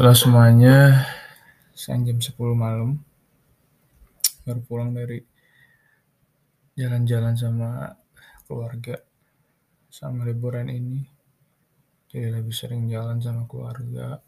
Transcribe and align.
Halo 0.00 0.16
semuanya, 0.16 1.04
sekarang 1.76 2.08
jam 2.08 2.18
10 2.24 2.56
malam. 2.56 3.04
Baru 4.48 4.64
pulang 4.64 4.96
dari 4.96 5.20
jalan-jalan 6.72 7.36
sama 7.36 8.00
keluarga 8.48 8.96
sama 9.92 10.24
liburan 10.24 10.72
ini. 10.72 11.04
Jadi 12.08 12.32
lebih 12.32 12.48
sering 12.48 12.88
jalan 12.88 13.20
sama 13.20 13.44
keluarga. 13.44 14.24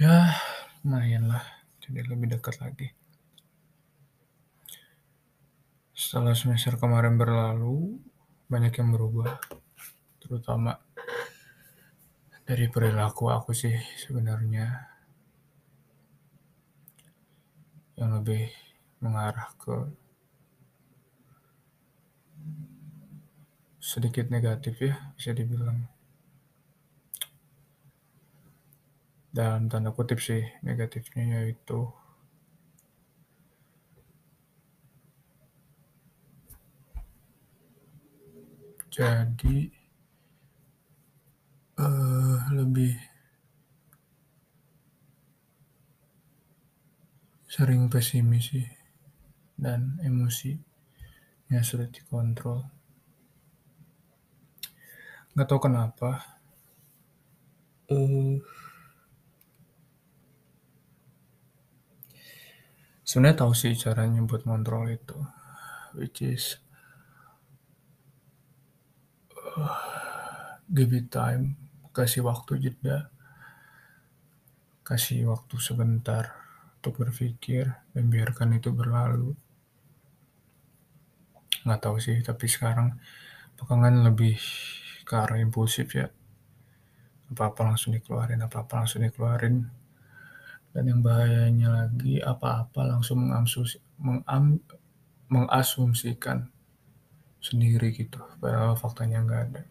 Ya, 0.00 0.32
lumayan 0.80 1.28
lah. 1.28 1.44
Jadi 1.84 2.00
lebih 2.00 2.40
dekat 2.40 2.56
lagi. 2.56 2.88
Setelah 5.92 6.32
semester 6.32 6.80
kemarin 6.80 7.20
berlalu, 7.20 8.00
banyak 8.48 8.72
yang 8.80 8.96
berubah. 8.96 9.36
Terutama 10.24 10.72
dari 12.50 12.66
perilaku 12.66 13.30
aku 13.30 13.54
sih 13.54 13.78
sebenarnya 13.94 14.66
yang 17.94 18.18
lebih 18.18 18.50
mengarah 18.98 19.54
ke 19.54 19.86
sedikit 23.78 24.34
negatif 24.34 24.82
ya 24.82 24.98
bisa 25.14 25.30
dibilang. 25.30 25.86
Dalam 29.30 29.70
tanda 29.70 29.94
kutip 29.94 30.18
sih 30.18 30.42
negatifnya 30.66 31.46
yaitu 31.46 31.86
jadi 38.90 39.70
uh, 41.80 42.38
lebih 42.52 42.94
sering 47.50 47.90
pesimis 47.90 48.54
sih 48.54 48.68
dan 49.58 49.98
emosi 50.06 50.54
yang 51.50 51.66
sulit 51.66 51.90
dikontrol. 51.90 52.62
Nggak 55.34 55.48
tahu 55.50 55.60
kenapa. 55.66 56.38
Uh, 57.90 58.38
sebenarnya 63.02 63.42
tahu 63.42 63.50
sih 63.50 63.74
caranya 63.74 64.22
buat 64.22 64.46
kontrol 64.46 64.86
itu, 64.86 65.18
which 65.98 66.22
is 66.22 66.62
uh, 69.58 70.54
give 70.70 70.94
it 70.94 71.10
time 71.10 71.58
kasih 71.90 72.22
waktu 72.22 72.62
jeda, 72.62 73.10
kasih 74.86 75.34
waktu 75.34 75.58
sebentar 75.58 76.49
untuk 76.80 76.96
berpikir 76.96 77.68
dan 77.92 78.08
biarkan 78.08 78.56
itu 78.56 78.72
berlalu. 78.72 79.36
Nggak 81.68 81.80
tahu 81.84 82.00
sih, 82.00 82.16
tapi 82.24 82.48
sekarang 82.48 82.96
belakangan 83.60 84.00
lebih 84.08 84.40
ke 85.04 85.12
arah 85.12 85.36
impulsif 85.36 85.92
ya. 85.92 86.08
Apa-apa 87.28 87.68
langsung 87.68 87.92
dikeluarin, 87.92 88.40
apa-apa 88.40 88.80
langsung 88.80 89.04
dikeluarin. 89.04 89.68
Dan 90.72 90.88
yang 90.88 91.04
bahayanya 91.04 91.84
lagi, 91.84 92.16
apa-apa 92.24 92.96
langsung 92.96 93.28
mengam, 93.28 94.56
mengasumsikan 95.28 96.48
sendiri 97.44 97.92
gitu, 97.92 98.24
padahal 98.40 98.72
faktanya 98.80 99.20
nggak 99.20 99.42
ada. 99.52 99.62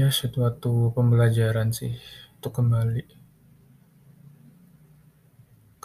ya 0.00 0.08
suatu 0.08 0.96
pembelajaran 0.96 1.76
sih 1.76 1.92
untuk 2.40 2.56
kembali 2.56 3.19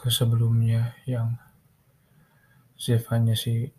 ke 0.05 0.13
sebelumnya 0.13 0.93
yang 1.09 1.33
sifatnya 2.77 3.33
si 3.33 3.73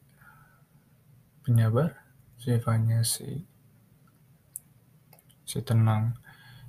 penyabar, 1.47 2.03
sifatnya 2.35 3.07
si 3.07 3.47
si 5.47 5.63
tenang, 5.63 6.19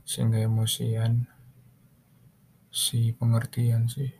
sehingga 0.06 0.46
emosian, 0.46 1.26
si 2.70 3.18
pengertian 3.18 3.90
sih. 3.90 4.14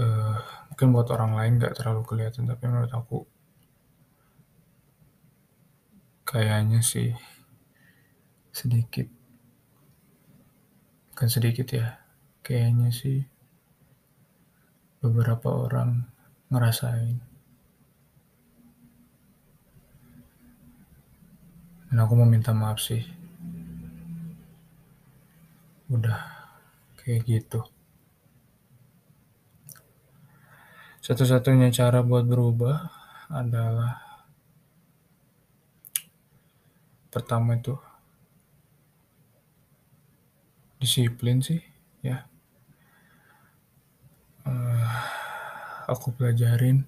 Uh, 0.00 0.40
mungkin 0.72 0.96
buat 0.96 1.12
orang 1.12 1.36
lain 1.36 1.52
nggak 1.60 1.76
terlalu 1.76 2.02
kelihatan 2.08 2.48
tapi 2.48 2.66
menurut 2.66 2.90
aku 2.90 3.28
kayaknya 6.26 6.80
sih 6.80 7.14
sedikit. 8.54 9.10
Kan 11.18 11.26
sedikit 11.26 11.66
ya 11.74 11.98
kayaknya 12.46 12.94
sih 12.94 13.26
beberapa 15.02 15.50
orang 15.50 16.06
ngerasain. 16.54 17.18
Dan 21.90 21.98
aku 21.98 22.14
mau 22.14 22.30
minta 22.30 22.54
maaf 22.54 22.78
sih. 22.78 23.02
Udah 25.90 26.22
kayak 27.02 27.26
gitu. 27.26 27.60
Satu-satunya 31.04 31.68
cara 31.68 32.00
buat 32.00 32.24
berubah 32.24 32.88
adalah 33.28 34.00
pertama 37.12 37.60
itu 37.60 37.76
disiplin 40.84 41.40
sih 41.40 41.64
ya. 42.04 42.28
Uh, 44.44 44.92
aku 45.88 46.12
pelajarin 46.12 46.84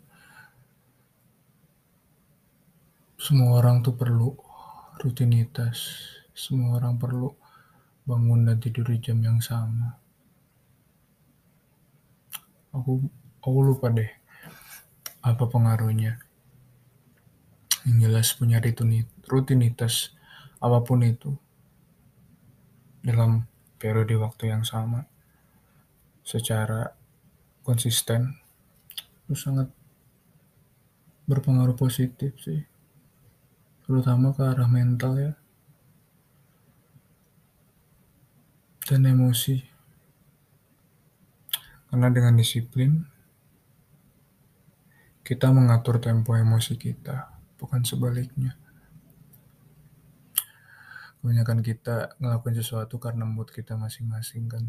semua 3.16 3.64
orang 3.64 3.80
tuh 3.80 3.96
perlu 3.96 4.36
rutinitas, 5.00 6.04
semua 6.36 6.76
orang 6.76 7.00
perlu 7.00 7.32
bangun 8.04 8.44
dan 8.44 8.60
tidur 8.60 8.84
di 8.92 9.00
jam 9.00 9.16
yang 9.24 9.40
sama. 9.40 9.96
Aku 12.76 13.00
aku 13.40 13.58
lupa 13.64 13.88
deh 13.88 14.12
apa 15.24 15.48
pengaruhnya 15.48 16.20
yang 17.88 17.96
jelas 18.04 18.36
punya 18.36 18.60
rutinitas 19.26 20.12
apa 20.60 20.84
pun 20.84 21.00
itu 21.02 21.32
dalam 23.00 23.46
periode 23.76 24.16
waktu 24.16 24.52
yang 24.52 24.64
sama 24.64 25.04
secara 26.26 26.96
konsisten 27.62 28.34
itu 29.26 29.34
sangat 29.38 29.70
berpengaruh 31.26 31.74
positif 31.74 32.38
sih. 32.42 32.62
Terutama 33.86 34.34
ke 34.34 34.42
arah 34.42 34.70
mental 34.70 35.12
ya. 35.18 35.32
Dan 38.86 39.02
emosi. 39.06 39.62
Karena 41.90 42.10
dengan 42.10 42.38
disiplin 42.38 43.02
kita 45.26 45.50
mengatur 45.50 45.98
tempo 45.98 46.38
emosi 46.38 46.78
kita, 46.78 47.34
bukan 47.58 47.82
sebaliknya. 47.82 48.54
Kebanyakan 51.20 51.60
kita 51.64 52.16
ngelakuin 52.22 52.56
sesuatu 52.58 52.96
karena 53.02 53.26
mood 53.26 53.50
kita 53.50 53.74
masing-masing 53.74 54.46
kan. 54.46 54.64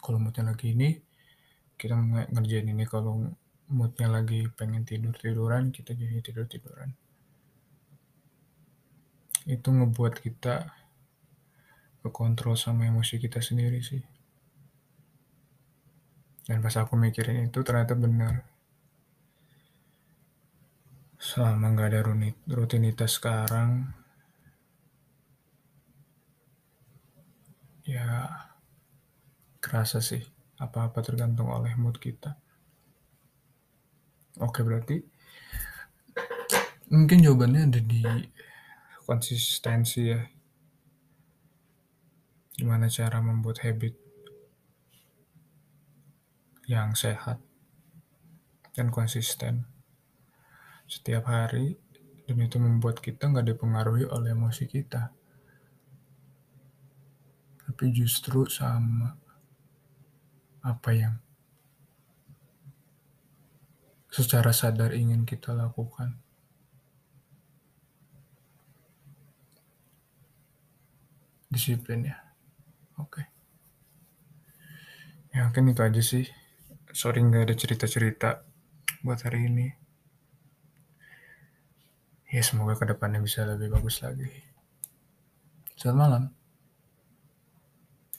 Kalau 0.00 0.18
moodnya 0.20 0.50
lagi 0.50 0.76
ini, 0.76 0.98
kita 1.76 1.96
ngerjain 2.30 2.68
ini. 2.68 2.84
Kalau 2.84 3.32
moodnya 3.70 4.08
lagi 4.10 4.46
pengen 4.52 4.84
tidur-tiduran, 4.84 5.72
kita 5.72 5.96
jadi 5.96 6.20
tidur-tiduran. 6.20 6.92
Itu 9.48 9.72
ngebuat 9.72 10.20
kita 10.20 10.68
kekontrol 12.04 12.56
sama 12.56 12.88
emosi 12.88 13.20
kita 13.20 13.40
sendiri 13.40 13.80
sih. 13.80 14.02
Dan 16.44 16.60
pas 16.60 16.74
aku 16.76 16.98
mikirin 16.98 17.46
itu 17.46 17.62
ternyata 17.62 17.94
benar 17.94 18.50
selama 21.20 21.76
nggak 21.76 21.88
ada 21.92 22.00
rutinitas 22.48 23.20
sekarang 23.20 23.92
ya 27.90 28.30
kerasa 29.58 29.98
sih. 29.98 30.22
Apa-apa 30.62 31.02
tergantung 31.02 31.50
oleh 31.50 31.74
mood 31.74 31.98
kita. 31.98 32.38
Oke 34.38 34.62
berarti 34.62 35.02
mungkin 36.86 37.18
jawabannya 37.26 37.62
ada 37.66 37.80
di 37.82 38.02
konsistensi 39.02 40.06
ya. 40.06 40.22
Gimana 42.54 42.86
cara 42.86 43.18
membuat 43.18 43.66
habit 43.66 43.96
yang 46.70 46.94
sehat 46.94 47.42
dan 48.78 48.94
konsisten. 48.94 49.66
Setiap 50.86 51.26
hari 51.26 51.74
dan 52.28 52.38
itu 52.38 52.62
membuat 52.62 53.02
kita 53.02 53.26
nggak 53.26 53.56
dipengaruhi 53.56 54.06
oleh 54.06 54.36
emosi 54.36 54.70
kita 54.70 55.10
tapi 57.80 57.96
justru 57.96 58.44
sama 58.44 59.16
apa 60.60 60.92
yang 60.92 61.16
secara 64.12 64.52
sadar 64.52 64.92
ingin 64.92 65.24
kita 65.24 65.56
lakukan. 65.56 66.12
Disiplin 71.48 72.12
ya. 72.12 72.20
Oke. 73.00 73.24
Ya 75.32 75.48
mungkin 75.48 75.72
itu 75.72 75.80
aja 75.80 76.04
sih. 76.04 76.28
Sorry 76.92 77.24
nggak 77.24 77.48
ada 77.48 77.56
cerita-cerita 77.56 78.44
buat 79.00 79.24
hari 79.24 79.48
ini. 79.48 79.72
Ya 82.28 82.44
semoga 82.44 82.76
ke 82.76 82.92
depannya 82.92 83.24
bisa 83.24 83.48
lebih 83.48 83.72
bagus 83.72 84.04
lagi. 84.04 84.28
Selamat 85.80 85.96
malam. 85.96 86.39